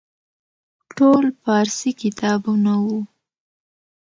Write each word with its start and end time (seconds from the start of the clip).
ټول 0.97 1.23
فارسي 1.41 1.91
کتابونه 2.01 2.73
وو. 2.83 2.99